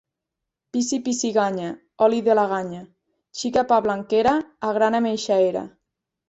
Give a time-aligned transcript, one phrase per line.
[0.77, 1.67] Pissi-pissi-ganya,
[2.05, 2.79] oli de la ganya;
[3.43, 4.35] xica pablanquera,
[4.71, 5.65] agrana’m eixa era.